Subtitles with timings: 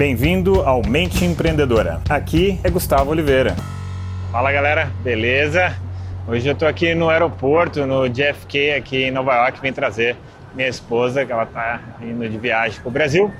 [0.00, 2.00] Bem-vindo ao Mente Empreendedora.
[2.08, 3.54] Aqui é Gustavo Oliveira.
[4.32, 5.76] Fala galera, beleza?
[6.26, 10.16] Hoje eu tô aqui no aeroporto, no JFK, aqui em Nova York, vim trazer
[10.54, 13.30] minha esposa, que ela tá indo de viagem para o Brasil.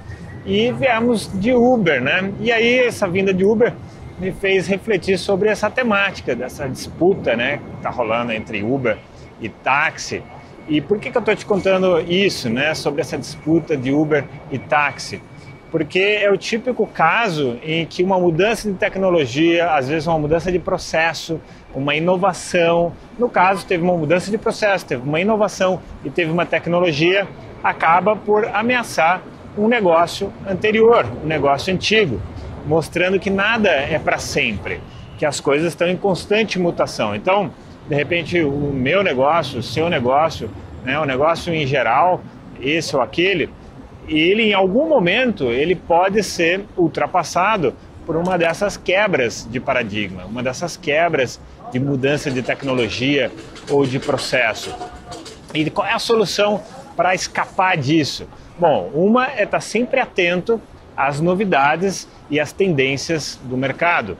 [0.44, 2.30] E viemos de Uber, né?
[2.38, 3.72] E aí essa vinda de Uber
[4.18, 7.56] me fez refletir sobre essa temática, dessa disputa, né?
[7.56, 8.98] Que tá rolando entre Uber
[9.40, 10.22] e táxi.
[10.68, 12.74] E por que, que eu estou te contando isso, né?
[12.74, 15.22] Sobre essa disputa de Uber e táxi?
[15.70, 20.50] Porque é o típico caso em que uma mudança de tecnologia, às vezes uma mudança
[20.50, 21.40] de processo,
[21.74, 26.44] uma inovação, no caso teve uma mudança de processo, teve uma inovação e teve uma
[26.44, 27.26] tecnologia,
[27.62, 29.22] acaba por ameaçar
[29.56, 32.20] um negócio anterior, um negócio antigo,
[32.66, 34.80] mostrando que nada é para sempre,
[35.18, 37.14] que as coisas estão em constante mutação.
[37.14, 37.50] Então,
[37.88, 40.50] de repente, o meu negócio, o seu negócio,
[40.84, 42.20] né, o negócio em geral,
[42.60, 43.50] esse ou aquele,
[44.18, 47.74] ele em algum momento ele pode ser ultrapassado
[48.04, 53.30] por uma dessas quebras de paradigma, uma dessas quebras de mudança de tecnologia
[53.70, 54.74] ou de processo.
[55.54, 56.60] E qual é a solução
[56.96, 58.26] para escapar disso?
[58.58, 60.60] Bom, uma é estar sempre atento
[60.96, 64.18] às novidades e às tendências do mercado.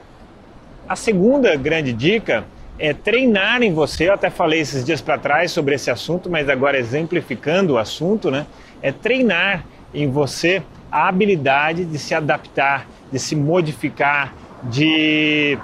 [0.87, 2.45] A segunda grande dica
[2.79, 4.09] é treinar em você.
[4.09, 8.31] Eu até falei esses dias para trás sobre esse assunto, mas agora exemplificando o assunto,
[8.31, 8.45] né?
[8.81, 9.63] É treinar
[9.93, 15.57] em você a habilidade de se adaptar, de se modificar, de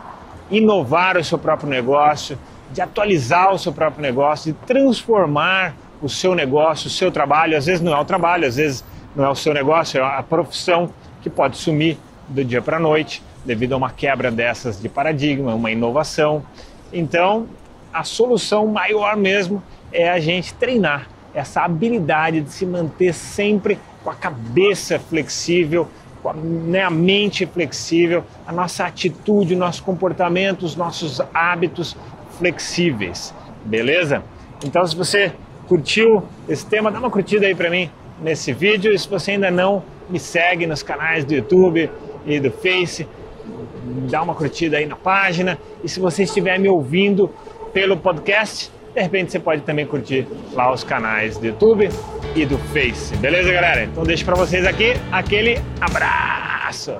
[0.49, 2.37] inovar o seu próprio negócio,
[2.71, 7.57] de atualizar o seu próprio negócio, de transformar o seu negócio, o seu trabalho.
[7.57, 8.83] Às vezes não é o trabalho, às vezes
[9.15, 10.89] não é o seu negócio, é a profissão
[11.21, 15.53] que pode sumir do dia para a noite devido a uma quebra dessas de paradigma,
[15.53, 16.43] uma inovação.
[16.91, 17.47] Então,
[17.93, 24.09] a solução maior mesmo é a gente treinar essa habilidade de se manter sempre com
[24.09, 25.87] a cabeça flexível,
[26.21, 31.95] com a, né, a mente flexível, a nossa atitude, o nosso comportamento, os nossos hábitos
[32.37, 34.23] flexíveis, beleza?
[34.63, 35.31] Então, se você
[35.67, 37.89] curtiu esse tema, dá uma curtida aí para mim
[38.21, 38.93] nesse vídeo.
[38.93, 41.89] E se você ainda não me segue nos canais do YouTube
[42.25, 43.07] e do Face,
[44.07, 45.57] dá uma curtida aí na página.
[45.83, 47.29] E se você estiver me ouvindo
[47.73, 51.89] pelo podcast, de repente você pode também curtir lá os canais do YouTube
[52.35, 53.15] e do Face.
[53.17, 53.83] Beleza, galera?
[53.83, 56.95] Então deixo para vocês aqui aquele abraço.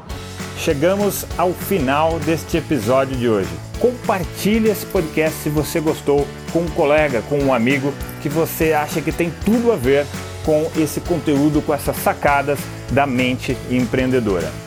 [0.57, 3.49] Chegamos ao final deste episódio de hoje.
[3.79, 9.01] Compartilhe esse podcast se você gostou com um colega, com um amigo que você acha
[9.01, 10.05] que tem tudo a ver
[10.43, 12.59] com esse conteúdo, com essas sacadas
[12.91, 14.66] da mente empreendedora.